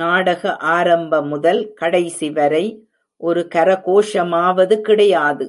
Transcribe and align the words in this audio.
நாடக 0.00 0.42
ஆரம்ப 0.74 1.20
முதல் 1.22 1.74
கடைசிவரை 1.80 2.64
ஒரு 3.20 3.48
கரகோஷமாவது 3.54 4.78
கிடையாது! 4.80 5.48